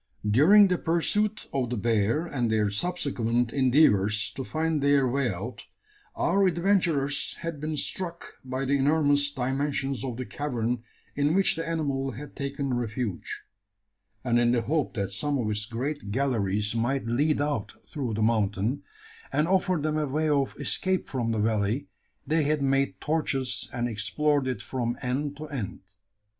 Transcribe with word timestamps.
During 0.27 0.67
the 0.67 0.79
pursuit 0.79 1.45
of 1.53 1.69
the 1.69 1.77
bear, 1.77 2.25
and 2.25 2.49
their 2.49 2.71
subsequent 2.71 3.53
endeavours 3.53 4.31
to 4.31 4.43
find 4.43 4.81
their 4.81 5.07
way 5.07 5.29
out, 5.29 5.65
our 6.15 6.47
adventurers 6.47 7.35
had 7.41 7.61
been 7.61 7.77
struck 7.77 8.39
by 8.43 8.65
the 8.65 8.77
enormous 8.79 9.29
dimensions 9.29 10.03
of 10.03 10.17
the 10.17 10.25
cavern 10.25 10.81
in 11.15 11.35
which 11.35 11.55
the 11.55 11.69
animal 11.69 12.13
had 12.13 12.35
taken 12.35 12.73
refuge; 12.73 13.43
and 14.23 14.39
in 14.39 14.53
the 14.53 14.63
hope 14.63 14.95
that 14.95 15.11
some 15.11 15.37
of 15.37 15.47
its 15.51 15.67
great 15.67 16.09
galleries 16.09 16.73
might 16.73 17.05
lead 17.05 17.39
out 17.39 17.75
through 17.85 18.15
the 18.15 18.23
mountain, 18.23 18.81
and 19.31 19.47
offer 19.47 19.77
them 19.79 19.99
a 19.99 20.07
way 20.07 20.27
of 20.27 20.55
escape 20.59 21.09
from 21.09 21.29
the 21.31 21.37
valley, 21.37 21.89
they 22.25 22.41
had 22.41 22.63
made 22.63 22.99
torches, 22.99 23.69
and 23.71 23.87
explored 23.87 24.47
it 24.47 24.63
from 24.63 24.97
end 25.03 25.37
to 25.37 25.45
end. 25.49 25.81